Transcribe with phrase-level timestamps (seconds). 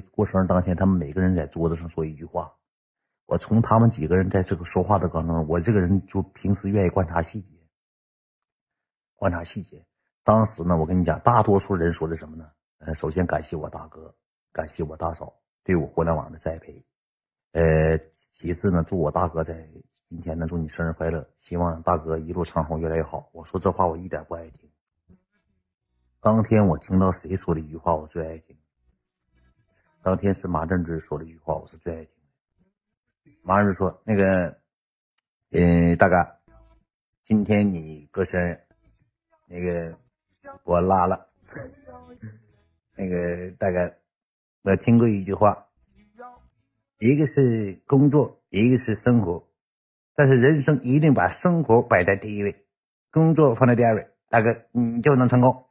[0.00, 2.52] 过生日当天，他们每个人在桌子上说一句话。
[3.26, 7.52] 我从他们几个人在这个说话的过程中，我这个人就平时愿意观察细节，
[9.14, 9.82] 观察细节。
[10.24, 12.50] 当时呢，我跟你讲，大多数人说的什么呢？
[12.78, 14.14] 呃，首先感谢我大哥，
[14.52, 15.32] 感谢我大嫂
[15.64, 16.84] 对我互联网的栽培。
[17.52, 19.66] 呃，其次呢，祝我大哥在
[20.08, 23.28] 今天呢，祝你生日快乐，希望大哥一路长虹，越来越好。
[23.32, 24.68] 我说这话我一点不爱听。
[26.20, 28.56] 当天我听到谁说的一句话，我最爱听。
[30.02, 32.12] 当天是马正之说了一句话，我是最爱听
[33.24, 33.30] 的。
[33.42, 34.58] 马上就说：“那个，
[35.52, 36.16] 嗯，大哥，
[37.22, 38.60] 今天你过生日，
[39.46, 39.96] 那个
[40.64, 41.28] 我拉了。
[42.96, 43.94] 那个大哥，
[44.62, 45.68] 我听过一句话，
[46.98, 49.48] 一个是工作，一个是生活，
[50.16, 52.66] 但是人生一定把生活摆在第一位，
[53.12, 54.08] 工作放在第二位。
[54.28, 55.64] 大哥，你就能成功。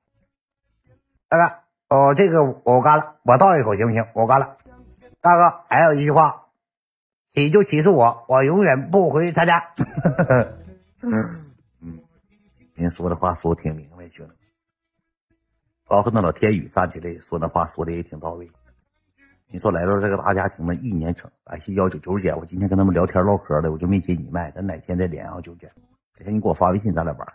[1.28, 4.02] 大哥，哦，这个我干了，我倒一口行不行？
[4.16, 4.56] 我干了。
[5.20, 6.48] 大哥，还有一句话。”
[7.36, 9.62] 起就起诉我，我永远不回他家。
[11.02, 11.42] 嗯
[11.82, 12.00] 嗯，
[12.76, 14.34] 您说的话说的挺明白，兄弟。
[15.86, 18.50] 包括那老天宇站起来说那话说的也挺到位。
[19.48, 25.70] 你说来到这个大家庭呢，一年成，感谢幺九九姐，我今天跟他们聊天唠嗑的，我就没接你麦，咱哪天再连啊，九姐。
[26.18, 27.28] 改天你给我发微信，咱俩玩。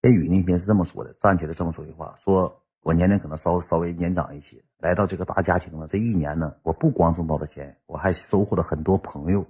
[0.00, 2.62] 天宇那天是这么说的，站起来这么说句话，说。
[2.82, 5.86] 我年龄可能稍稍微年长一些，来到这个大家庭了。
[5.86, 9.46] 这一年呢，我不光挣到了钱，我还收获了很多朋友，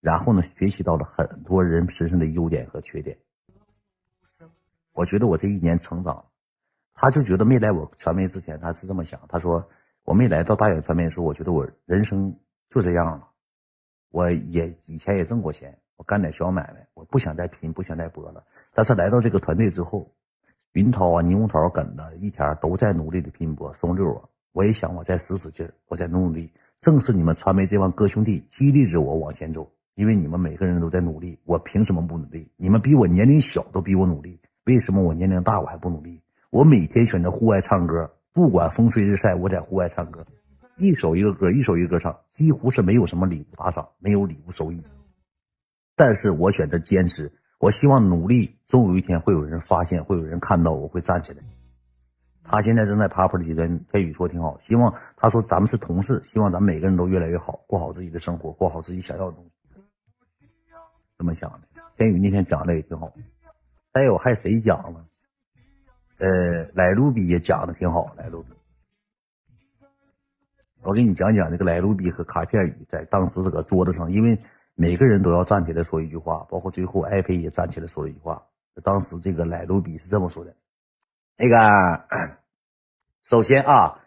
[0.00, 3.16] 然后呢，学习到了很多人身上的优点和缺点。
[4.92, 6.22] 我觉得我这一年成长，
[6.92, 9.18] 他就觉得没来我传媒之前，他是这么想。
[9.26, 9.66] 他说
[10.04, 12.38] 我没来到大远传媒的时候，我觉得我人生
[12.68, 13.26] 就这样了。
[14.10, 18.44] 我也以前也挣过钱，我干点小买卖，我不想再拼，不想再搏了。
[18.74, 20.12] 但是来到这个团队之后。
[20.76, 23.72] 云涛啊，牛涛、跟子一天都在努力的拼搏。
[23.72, 26.52] 松六啊，我也想我再使使劲儿，我再努努力。
[26.80, 32.46] 正是你们传媒这帮哥兄弟激励着我往前走，因为你们每个人都在努力，我凭什么不努力？
[32.58, 36.20] 你们比我年龄小都比我努力，为什么我年龄大我还不努力？
[36.50, 40.22] 我每天选择户外唱歌，不管风吹日晒，我在户外唱歌，
[40.76, 44.78] 一首一个歌，一首一个歌唱，几乎是没有什么礼物打赏，没有礼物收益，
[45.96, 47.32] 但是我选择坚持。
[47.58, 51.42] 我希望努力，总有一天会有人发现，会有人看到，我会站起来。
[52.44, 59.50] 他现在正在爬坡的阶段，天宇说挺好，希望他说咱们是同事，希望咱们每个人都越来越好，过好自己的生活，过好自己想要的东西。
[61.16, 61.60] 这么想的，
[61.96, 63.10] 天宇那天讲的也挺好。
[63.94, 65.06] 还有还谁讲了？
[66.18, 68.50] 呃，莱路比也讲的挺好，莱路比。
[70.82, 74.38] 我给你讲讲这个莱路比和卡片语在当时这个桌子上，因为。
[74.78, 78.42] 每个人都要站起来说一句话，包括最后艾飞也站起来说了一句话。
[78.84, 80.54] 当时这个莱卢比是这么说的
[81.38, 82.04] ：“那个，
[83.24, 83.98] 首先啊，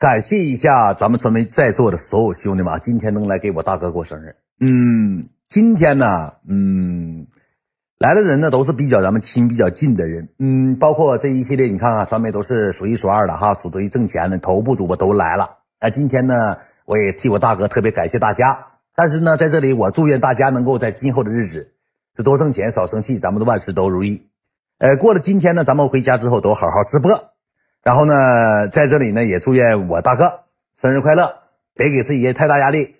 [0.00, 4.34] 感谢一下咱们传媒在座的所有兄弟们，今天能来给我大哥过生日。
[4.58, 7.28] 嗯，今天呢，嗯，
[8.00, 10.28] 来的人呢都是比较咱们亲、比较近的人。
[10.40, 15.58] 嗯，包括这一系列，你看看传媒都是数一数二的哈，数得挣钱的头部主播都来了。
[15.80, 18.66] 那今天呢，我也替我大哥特别感谢大家。”
[19.00, 21.72] 但是呢，在这里我祝愿大家能够在今后的日子
[22.14, 24.26] 是多挣钱少生气，咱们的万事都如意。
[24.78, 27.32] 呃，过了今天呢，咱们回家之后都好好直播。
[27.82, 30.40] 然后呢，在这里呢也祝愿我大哥
[30.76, 31.32] 生日快乐，
[31.74, 32.96] 别给自己太大压力。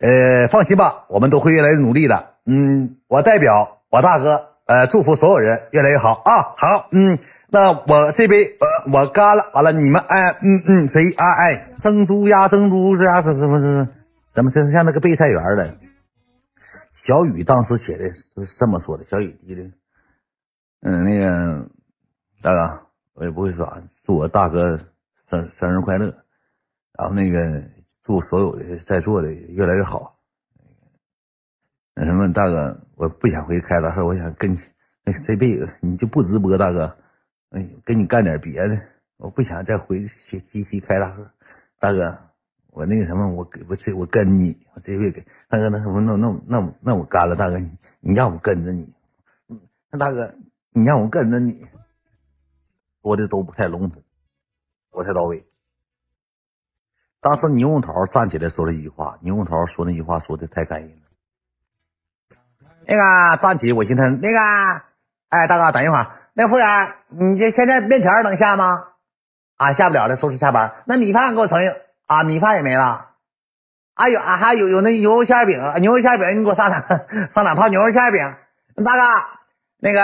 [0.00, 2.30] 呃，放心吧，我们都会越来越努力的。
[2.44, 6.56] 嗯，我代表我大哥，呃，祝福所有人越来越好啊。
[6.56, 7.20] 好，嗯，
[7.50, 13.86] 那我这杯呃我干了，完了你们哎嗯嗯谁啊哎蒸猪呀蒸猪是呀是什么是？
[14.36, 15.74] 咱们真像那个备赛员的。
[16.92, 19.62] 小雨当时写的是这么说的：“小雨滴的，
[20.80, 21.66] 嗯，那个
[22.42, 23.66] 大哥，我也不会说，
[24.04, 24.78] 祝我大哥
[25.26, 26.14] 生生日快乐，
[26.92, 27.62] 然后那个
[28.02, 30.18] 祝所有的在座的越来越好。
[31.94, 34.54] 那什么，大哥，我不想回开大事，我想跟
[35.02, 36.94] 那这辈子你就不直播，大哥，
[37.52, 38.78] 哎，跟你干点别的，
[39.16, 41.26] 我不想再回去机器开大事，
[41.78, 42.18] 大哥。”
[42.76, 45.18] 我那个什么，我给我这我跟你，我这回给
[45.48, 47.58] 大哥，那什么，那那那那我干了，大哥，
[48.00, 48.92] 你让我跟着你，
[49.90, 50.34] 那大哥，
[50.72, 51.66] 你让我跟着你，
[53.00, 54.02] 说的都不太笼统，
[54.90, 55.46] 不太到位。
[57.22, 62.36] 当时牛红桃站起来说了一句话，牛红桃说那句话说的太感人了。
[62.86, 64.20] 那个站起，我心疼。
[64.20, 64.38] 那个，
[65.30, 68.88] 哎，大哥，等一会儿，那服务员，你这现在面条能下吗？
[69.56, 70.84] 啊，下不了了，收拾下班。
[70.84, 71.70] 那米饭给我盛一。
[72.06, 73.10] 啊，米饭也没了，
[73.94, 76.82] 啊有啊还有有那牛肉馅饼，牛肉馅饼你给我上两
[77.30, 79.02] 上两套牛肉馅饼，大哥
[79.78, 80.00] 那个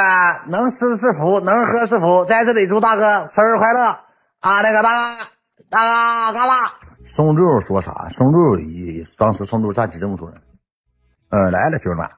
[0.48, 3.98] 能吃是福，能喝是福，在这里祝大哥生日快乐
[4.40, 4.60] 啊！
[4.60, 5.24] 那个大哥
[5.70, 6.54] 大哥干了，
[7.04, 8.08] 松六说啥？
[8.10, 10.36] 松六一当时松六站起这么说的，
[11.30, 12.10] 嗯，来了，兄弟们，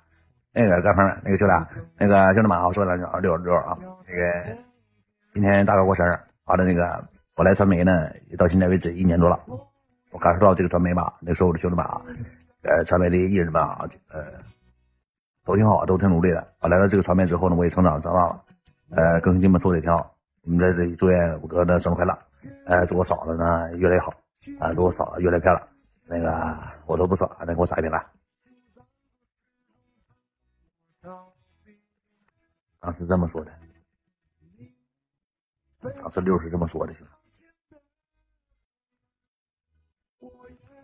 [0.53, 1.55] 那个哥们，那个兄弟，
[1.97, 3.77] 那个兄弟们啊，我说两句啊，六六啊，
[4.07, 4.57] 那个
[5.33, 7.05] 今天大哥过生日，完了那个
[7.37, 7.93] 我来传媒呢，
[8.37, 9.39] 到现在为止一年多了，
[10.15, 12.01] 我感受到这个传媒吧，那时候的兄弟们啊，
[12.63, 14.25] 呃，传媒的艺人们啊，呃，
[15.43, 16.55] 都挺好，都挺努力的。
[16.61, 18.45] 我来到这个传媒之后呢，我也成长长大了，
[18.91, 20.17] 呃，跟兄弟们做的也挺好。
[20.43, 22.17] 我们在这里祝愿我哥的生日快乐，
[22.67, 24.15] 呃，祝我嫂子呢越来越好，
[24.61, 25.69] 啊，祝我嫂子越来越漂亮。
[26.05, 26.57] 那个
[26.87, 28.07] 我都不说，再给我撒一瓶来。
[32.79, 33.51] 当时这么说的，
[36.01, 37.13] 当时六是这么说的，兄弟。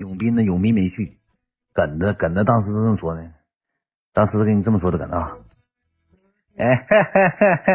[0.01, 0.43] 永斌呢？
[0.43, 1.19] 永斌没去，
[1.75, 3.23] 耿子，耿子当时是这么说的，
[4.15, 5.17] 当时跟你这么说的，耿子。
[6.57, 7.67] 哎，哈哈哈哈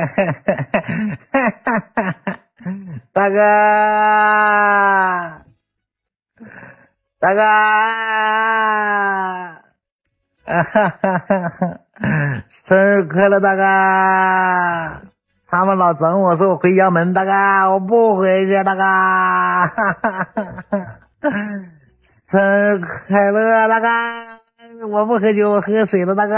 [1.32, 2.40] 哈哈！
[3.14, 3.36] 大哥，
[7.20, 7.42] 大哥，
[10.46, 11.80] 哈哈哈哈哈！
[12.50, 13.62] 生日快乐，大哥！
[15.48, 17.32] 他们老整我说我回阳门，大哥，
[17.72, 18.82] 我不回去，大哥！
[22.28, 22.80] 哈哈哈哈！
[22.80, 23.88] 生日快乐，大哥！
[24.88, 26.36] 我不喝酒，我喝水了，大哥。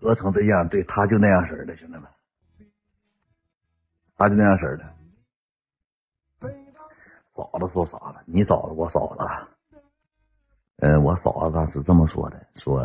[0.00, 2.02] 喝成这样，对他就那样式的，兄弟们，
[4.16, 4.84] 他就那样式的。
[7.34, 8.22] 嫂子说啥了？
[8.26, 9.24] 你嫂子，我嫂子。
[10.78, 12.80] 嗯，我嫂子当时这么说的，说，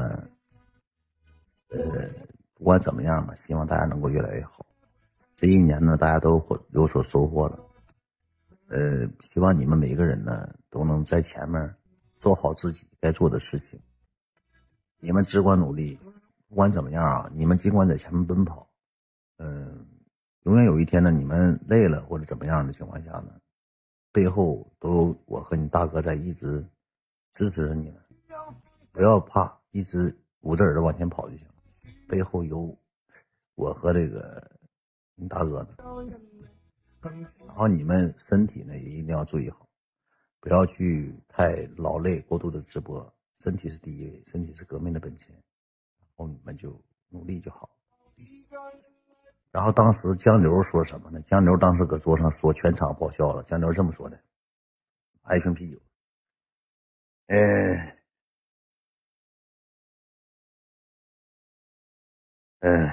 [1.69, 2.07] 呃，
[2.55, 4.65] 不管怎么样吧，希望大家能够越来越好。
[5.33, 6.41] 这一年呢，大家都
[6.71, 7.59] 有所收获了。
[8.69, 11.75] 呃，希望你们每个人呢，都能在前面
[12.17, 13.79] 做好自己该做的事情。
[14.99, 15.99] 你们只管努力。
[16.47, 18.67] 不管怎么样啊，你们尽管在前面奔跑，
[19.37, 19.85] 嗯，
[20.45, 23.39] 永远有一天呢，你们累了或者怎么样的情况下呢，
[24.11, 26.67] 背后都有我和你大哥在一直
[27.33, 28.01] 支持着你们，
[28.91, 31.53] 不要怕，一直捂着耳朵往前跑就行了。
[32.07, 32.75] 背后有
[33.53, 34.43] 我和这个
[35.13, 35.75] 你大哥呢，
[37.47, 39.67] 然后你们身体呢也一定要注意好，
[40.39, 45.33] 不要去太劳累过度的直播，身体是第一位，身体是革命的本钱。
[45.33, 47.69] 然后你们就努力就好。
[49.51, 51.21] 然后当时江流说什么呢？
[51.21, 53.41] 江流当时搁桌上说全场爆笑了。
[53.43, 54.21] 江流这么说的
[55.35, 55.79] ：“一瓶啤酒。”
[57.31, 57.97] 嗯
[62.59, 62.89] 嗯，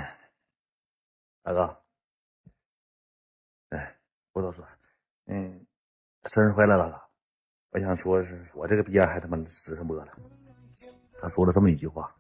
[1.43, 1.83] 大哥，
[4.37, 4.63] 不多说，
[5.29, 5.67] 嗯，
[6.27, 7.03] 生日快乐，大哥！
[7.71, 10.07] 我想说是我这个逼样还他妈直上播了。
[11.19, 12.15] 他说了这么一句话。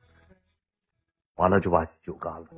[1.34, 2.48] 完了就把酒干了，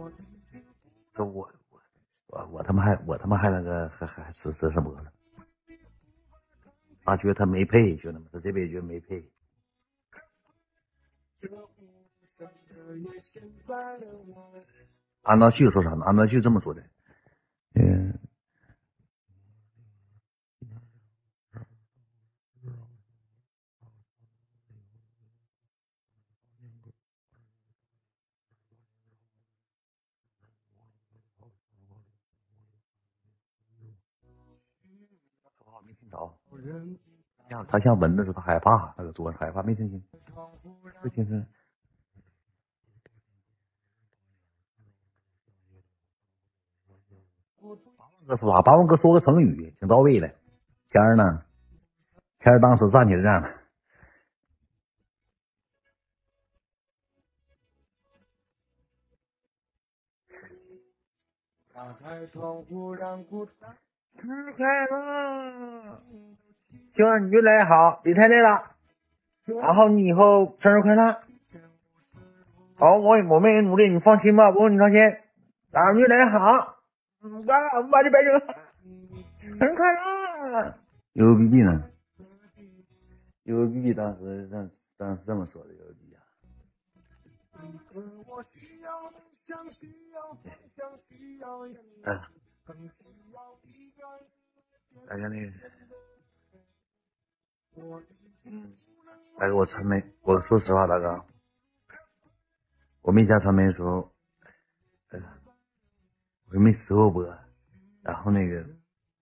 [1.16, 1.81] 说我我
[2.28, 5.12] 我我他妈还我他妈还那个还还吃吃什么了？
[7.02, 9.28] 他觉得他没配，兄弟们，他这辈子觉得没配。
[15.22, 16.04] 安道旭说啥呢？
[16.04, 16.81] 安道旭这么说的，
[17.75, 18.16] 嗯。
[37.69, 40.04] 他像蚊子似的害怕，那个桌上害怕，没听清，
[41.02, 41.47] 没听清。
[47.97, 48.62] 八万哥说啥？
[48.62, 50.28] 八万哥说个成语，挺到位的。
[50.90, 51.44] 天儿呢？
[52.38, 53.54] 天儿当时站起来这样。
[61.73, 66.02] 打开窗户，让生日快乐，
[66.94, 68.76] 希望你越来越好，别太累了。
[69.60, 71.20] 然后你以后生日快乐。
[72.76, 74.98] 好，我我们也努力，你放心吧，不用你操心。
[75.70, 76.80] 然后越来越好。
[77.22, 78.30] 嗯，完了，我们把这白酒。
[79.58, 80.75] 生日快乐。
[81.14, 81.90] U B B 呢
[83.44, 86.22] ？U B B 当时当当时这么说的，U B B 啊。
[92.04, 92.20] 哎。
[95.08, 95.50] 大家那个，
[98.44, 98.70] 嗯，
[99.38, 100.02] 来给我传媒。
[100.23, 101.25] 我说实话，大哥，
[103.02, 104.12] 我没加传媒的时候，
[106.50, 107.25] 我没直过播，
[108.02, 108.66] 然后那个，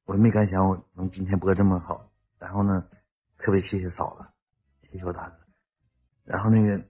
[0.04, 2.08] 我也没敢想我能今天播这么好。
[2.38, 2.88] 然后呢，
[3.38, 4.26] 特别谢谢嫂子，
[4.88, 5.36] 谢谢我大哥。
[6.24, 6.82] 然后那个，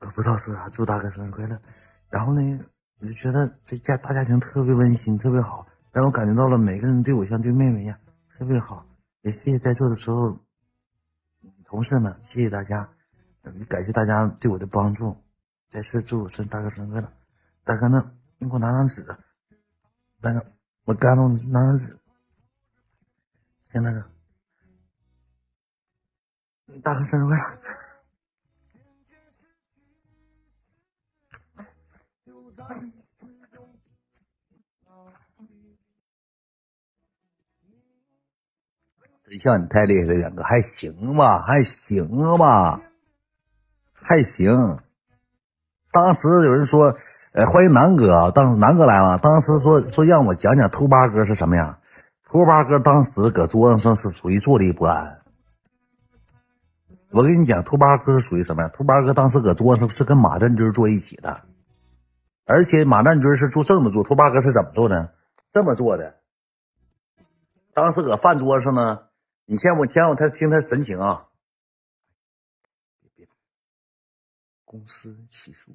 [0.00, 1.60] 我不知道说啥，祝大哥生日快乐。
[2.08, 2.40] 然后呢，
[3.00, 5.66] 我就觉得这家大家庭特别温馨，特别好。
[5.92, 7.98] 让我感觉到了每个人对我像对妹妹一样，
[8.28, 8.86] 特别好。
[9.22, 10.38] 也谢谢在座的时候
[11.68, 12.88] 同事们，谢谢大家，
[13.68, 15.14] 感谢大家对我的帮助。
[15.68, 17.12] 再次祝我生大哥生日快乐！
[17.62, 18.16] 大哥呢？
[18.38, 19.04] 你给我拿张纸。
[20.22, 20.42] 大哥，
[20.84, 21.98] 我干了，拿张纸。
[23.70, 24.02] 行，大哥，
[26.82, 27.44] 大哥生日快乐！
[39.28, 41.42] 对象你太厉害了，远哥还行吧？
[41.42, 42.80] 还行吧？
[43.92, 44.78] 还行。
[45.92, 46.94] 当时有人说，
[47.32, 49.18] 呃，欢迎南哥，当时南哥来了。
[49.18, 51.78] 当时说说让我讲讲兔八哥是什么样。
[52.24, 55.20] 兔八哥当时搁桌子上是属于坐立不安。
[57.10, 58.70] 我跟你讲，兔八哥是属于什么样？
[58.70, 61.42] 兔八哥当时搁桌子上是跟马占军坐一起的，
[62.46, 65.12] 而且马占军是坐这么坐，兔八哥是怎么坐的？
[65.50, 66.14] 这么坐的。
[67.74, 69.00] 当时搁饭桌上呢。
[69.50, 71.26] 你先我先我他听他神情啊！
[73.00, 73.26] 别别，
[74.66, 75.74] 公司起诉，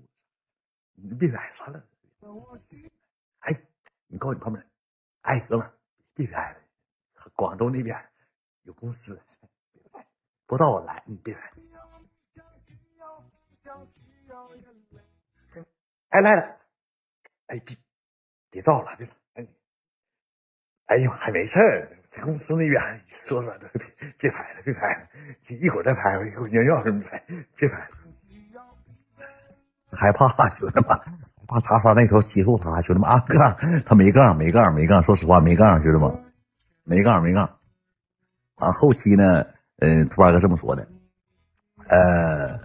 [0.92, 1.84] 你别拍算了。
[3.40, 3.66] 哎，
[4.06, 4.64] 你告诉你旁边，
[5.22, 5.74] 哎哥们，
[6.14, 7.98] 别拍了，广州那边
[8.62, 9.20] 有公司，
[10.46, 11.52] 不到我来，你别拍。
[16.10, 16.60] 哎来了，
[17.48, 17.76] 哎别
[18.52, 19.48] 别照了，别哎，
[20.86, 22.03] 哎呦还没事儿。
[22.14, 23.82] 在公司那边说说的，别
[24.20, 25.00] 别拍了，别拍了，
[25.60, 27.20] 一会儿再拍吧，一会儿尿尿什么拍，
[27.58, 27.88] 别拍了。
[29.92, 31.00] 害怕兄弟们，
[31.48, 36.24] 怕叉叉那头欺负他，兄弟们啊杠，他没杠，没杠，没杠，说实话没杠，兄弟们，
[36.84, 37.50] 没杠，没杠。
[38.58, 39.44] 啊，后期呢，
[39.80, 40.88] 嗯，兔八哥这么说的，
[41.88, 42.60] 呃，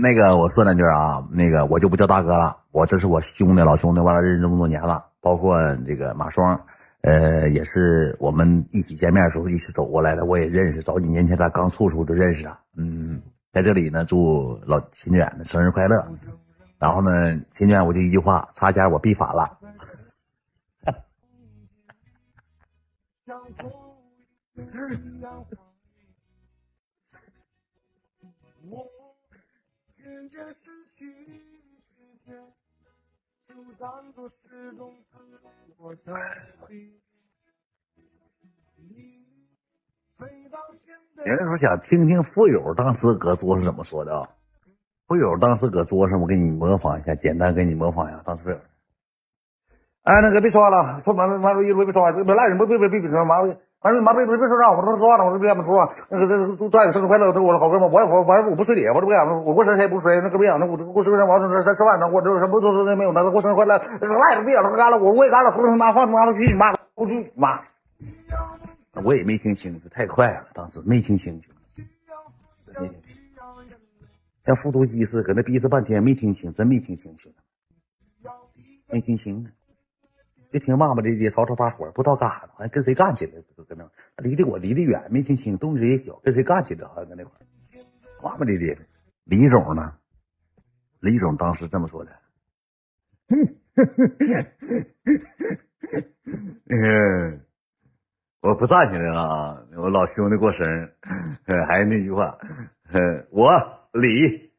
[0.00, 6.58] 那个我说两句啊，那个我就不叫大哥了，我这是我兄弟，老兄弟，完了认识这么多年了，包括这个马双。
[7.02, 10.82] 呃，也是我们一起见面的时候一起走过来的，我也认识。
[10.82, 12.60] 早几年前咱刚处时候就认识啊。
[12.76, 16.06] 嗯，在这里呢，祝老秦远的生日快乐。
[16.78, 19.58] 然后呢，秦远我就一句话，差点我必反了。
[41.24, 44.28] 有人说想听听富友当时搁桌上怎么说的啊？
[45.06, 48.22] 富友当时搁桌上，我给你模仿一下，简单给你模仿一下。
[48.24, 48.60] 当时，
[50.02, 53.58] 哎，那个别说话了，说完了完了，一会别说话，别赖人，别别别别别说妈了。
[53.82, 55.90] 完了，妈别别别说啥，我都说话了，我都别这么说。
[56.10, 67.58] 那个这祝大爷生日快乐，都我的好哥们，我我反正我不随礼，我这不讲我过生日谁也不随，那个别讲，那我过生日我说咱吃饭呢，我这什么都都没有，那过生日快乐，赖着别讲了，干了，我我也干了，胡他妈放妈的去你妈，我去妈，
[69.02, 71.50] 我也没听清，太快了，当时没听清楚，
[72.78, 73.16] 没听清，
[74.44, 77.30] 像复读机似的，搁那逼着半天没听清，真没听清楚，
[78.90, 79.50] 没听清。
[80.52, 83.88] 就听骂骂咧咧，吵吵把火，不知道干啥呢，好像跟谁干起来了，搁那
[84.22, 87.32] 离得我离得远，没听清，动静也小，跟谁干起来好像搁那块
[88.22, 88.82] 骂骂咧咧的。
[89.24, 89.94] 李总呢？
[91.00, 92.10] 李总当时这么说的
[96.68, 97.40] ：“嗯，
[98.42, 100.66] 我不站起来了啊，我老兄弟过生
[101.46, 102.36] 日，还是那句话，
[103.30, 103.50] 我
[103.92, 104.50] 李。”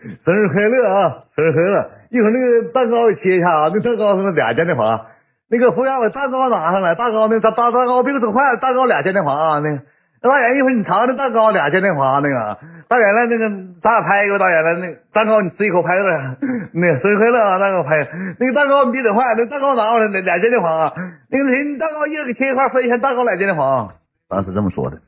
[0.18, 1.24] 生日快乐啊！
[1.34, 1.90] 生日快乐！
[2.10, 5.06] 一会儿那个蛋糕切一下啊，那蛋糕是俩嘉年华。
[5.48, 9.58] 那个服务员把蛋糕拿上来，蛋糕那蛋蛋蛋糕别给我整坏了，蛋糕俩嘉年华啊。
[9.60, 9.82] 那个
[10.20, 13.48] 大爷，一会儿你尝尝那蛋糕俩嘉年华那个大爷来，那个
[13.80, 16.36] 咱俩拍一个大爷来，那蛋糕你吃一口拍个
[16.72, 20.92] 那生日快乐啊，蛋糕拍那个蛋糕你别整坏，那蛋糕拿过来俩俩健身房啊。
[21.28, 23.94] 那个谁，蛋糕一人给切一块分一下，蛋糕俩健身房。
[24.28, 24.98] 当时这么说的。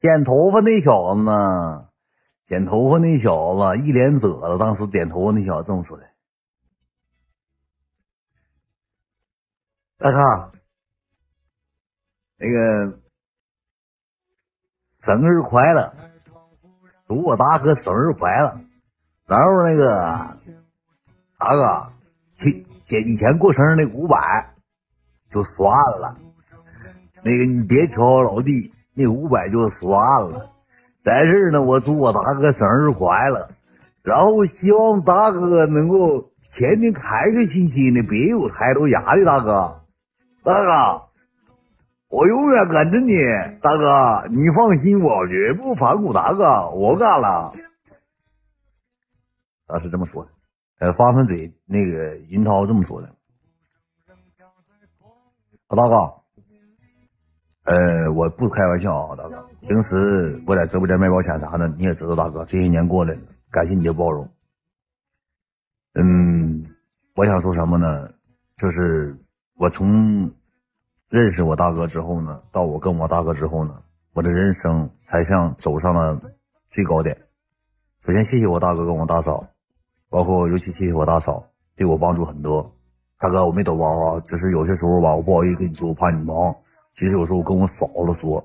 [0.00, 1.89] 剪头发那小子呢？
[2.50, 6.04] 剪头发那小子一脸褶子，当时剪头发那小子这么说的
[9.96, 10.50] ：“大哥，
[12.38, 12.98] 那个
[14.98, 15.94] 生日快乐，
[17.06, 18.60] 祝我大哥生日快乐。
[19.26, 20.36] 然后那个
[21.38, 21.92] 大哥，
[22.82, 24.56] 前以前过生日那五百
[25.30, 26.20] 就算了，
[27.22, 29.88] 那个你别挑老弟，那五百就算
[30.22, 30.49] 了。”
[31.02, 33.48] 在这儿呢，我祝我大哥生日快乐，
[34.02, 39.24] 然后希望大哥能够天天开开心心的，别有太多压力。
[39.24, 39.82] 大哥，
[40.44, 41.02] 大哥，
[42.08, 43.14] 我永远跟着你，
[43.62, 46.12] 大哥，你放心，我绝不反骨。
[46.12, 47.50] 大哥，我干了，
[49.66, 50.30] 他是这么说的。
[50.80, 53.14] 呃，发分嘴那个银涛这么说的，
[55.68, 56.14] 老大哥。
[57.64, 59.49] 呃，我不开玩笑啊，大哥。
[59.68, 63.16] 平时我在直播间卖保险啥的，你也知道，大哥这些年过来，
[63.50, 64.28] 感谢你的包容。
[65.94, 66.64] 嗯，
[67.14, 68.10] 我想说什么呢？
[68.56, 69.16] 就是
[69.56, 70.30] 我从
[71.08, 76.20] 认识我大哥之后呢，到我跟我大哥之后呢，我的人生才像走上了
[76.70, 77.16] 最高点。
[78.04, 79.46] 首先，谢谢我大哥跟我大嫂，
[80.08, 81.44] 包括尤其谢谢我大嫂，
[81.76, 82.74] 对我帮助很多。
[83.18, 86.56] 大哥，我没抖包啊，只是有些时候吧，我不好意思跟你说，我怕你忙。
[86.94, 88.42] 其实有时候我跟我嫂子说。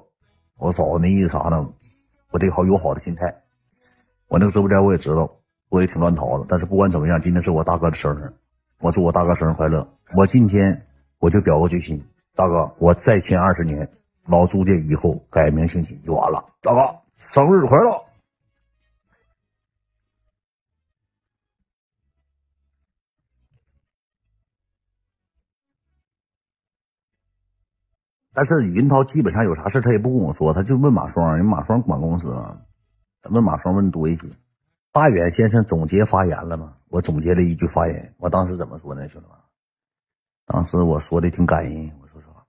[0.57, 1.67] 我嫂子那意思啥呢？
[2.31, 3.33] 我得好有好的心态。
[4.27, 5.29] 我那个直播间我也知道，
[5.69, 6.45] 我也挺乱套的。
[6.47, 8.33] 但是不管怎么样，今天是我大哥的生日，
[8.79, 9.87] 我祝我大哥生日快乐。
[10.15, 10.85] 我今天
[11.19, 12.01] 我就表个决心，
[12.35, 13.87] 大哥，我再签二十年，
[14.27, 16.43] 老朱家以后改名姓秦就完了。
[16.61, 17.91] 大哥，生日快乐！
[28.35, 32.35] 但是云涛基本上有啥事他也不跟我说，他就问马双，人马双管公司，
[33.29, 34.27] 问马双问多一些。
[34.91, 36.73] 大远先生总结发言了吗？
[36.89, 39.37] 我总结了一句发言，我当时怎么说呢，兄弟们？
[40.45, 42.45] 当时我说的挺感人，我说实话。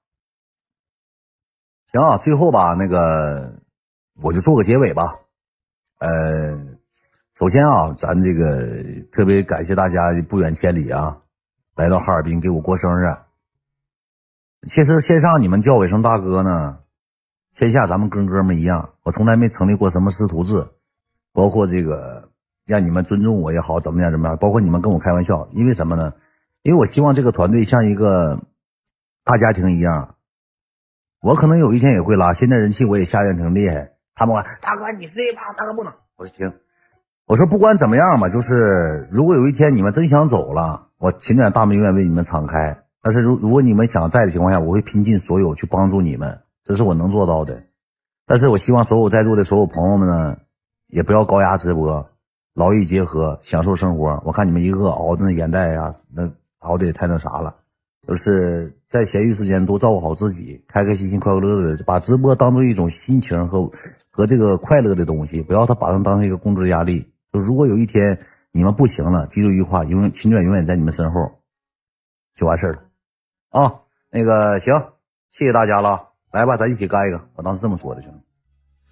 [1.92, 3.60] 行啊，最后吧，那个
[4.20, 5.16] 我就做个结尾吧。
[5.98, 6.08] 呃，
[7.34, 11.22] 首先啊，咱这个特别感谢大家不远千里啊，
[11.76, 13.06] 来到哈尔滨给我过生日。
[14.66, 16.78] 其实线上你们叫我一声大哥呢，
[17.54, 18.90] 线下咱们跟哥们一样。
[19.04, 20.66] 我从来没成立过什么师徒制，
[21.32, 22.30] 包括这个
[22.66, 26.12] 让你们尊重我也好，怎么样怎么样，包括你们跟我开玩笑，因为什么呢？
[26.62, 28.40] 因为我希望这个团队像一个
[29.24, 30.16] 大家庭一样。
[31.20, 33.92] 我可能有一天也会拉，现在人气我也下降挺厉害。
[34.16, 35.42] 他们说大哥你是谁吧？
[35.56, 36.52] 大哥不能，我说听，
[37.26, 42.82] 我说不管怎么样吧，就是如果有一天你们真想走了，我秦远大门永远为你们敞开。
[43.06, 47.62] 但是如如果你们想在的情况下，我会拼尽所有去帮助你们，这是我能做到的。
[48.26, 50.36] 但是我希望所有在座的所有朋友们呢，
[50.88, 52.04] 也不要高压直播，
[52.54, 54.20] 劳逸结合，享受生活。
[54.24, 56.28] 我看你们一个个熬的那眼袋呀，那
[56.58, 57.54] 熬的也太那啥了。
[58.08, 63.70] 就是在闲余时间多照顾好自己，开开心心、快快乐乐的，把直播当做一种心情和
[64.10, 67.06] 和这个快乐的东西，不要他把它当成一个工作压力。
[67.32, 68.18] 就如果有一天
[68.50, 71.30] 你们不行了，记住一句话：永远秦卷永远在你们身后，
[72.34, 72.82] 就完事儿了。
[73.56, 74.74] 啊，那个行，
[75.30, 77.18] 谢谢大家了，来吧，咱一起干一个。
[77.36, 78.18] 我当时这么说的，兄弟，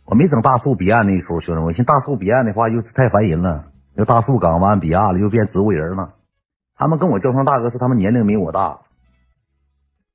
[0.07, 6.15] 我没整大树彼岸那一出，兄弟们，我寻大树彼岸的话又太烦人了，又大树港湾彼岸了，又变植物人了。
[6.77, 8.81] 他们跟我叫声大哥，是他们年龄没我大，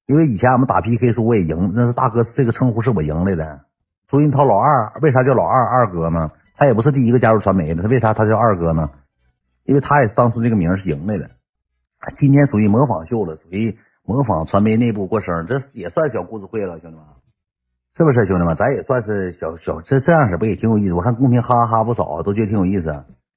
[0.08, 3.66] 因为以前俺们打 PK 时候我也赢，那是大哥这个称呼是我赢来的。
[4.08, 6.32] 朱云涛老二为啥叫老二二哥呢？
[6.58, 8.90] 他也不是第一个加入传媒的，他为啥他叫二哥呢？
[9.66, 11.30] 因为他也是当时这个名是赢来的。
[12.16, 13.78] 今天属于模仿秀了，属于。
[14.10, 17.06] 模仿传媒内部过生，这也算小故事会了，兄弟们，
[17.96, 18.56] 是不是兄弟们？
[18.56, 20.96] 咱也算是小小这这样式不也挺有意思？
[20.96, 22.92] 我看公屏哈哈哈不少，都觉得挺有意思。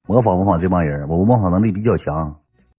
[0.08, 2.34] 模仿模仿这帮人，我模仿能力比较强。